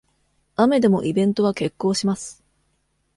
[0.55, 2.43] 雨でもイベントは決行します